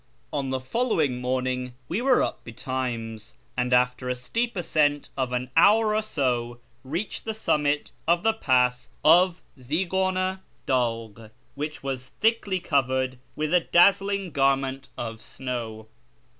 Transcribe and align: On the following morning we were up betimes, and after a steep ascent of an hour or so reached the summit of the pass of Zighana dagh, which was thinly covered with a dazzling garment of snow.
On 0.33 0.49
the 0.49 0.59
following 0.59 1.21
morning 1.21 1.75
we 1.87 2.01
were 2.01 2.23
up 2.23 2.43
betimes, 2.43 3.35
and 3.55 3.71
after 3.71 4.09
a 4.09 4.15
steep 4.15 4.55
ascent 4.57 5.09
of 5.15 5.31
an 5.31 5.51
hour 5.55 5.93
or 5.95 6.01
so 6.01 6.59
reached 6.83 7.23
the 7.23 7.35
summit 7.35 7.91
of 8.07 8.23
the 8.23 8.33
pass 8.33 8.89
of 9.05 9.43
Zighana 9.59 10.41
dagh, 10.65 11.29
which 11.53 11.83
was 11.83 12.13
thinly 12.19 12.59
covered 12.59 13.19
with 13.35 13.53
a 13.53 13.59
dazzling 13.59 14.31
garment 14.31 14.89
of 14.97 15.21
snow. 15.21 15.87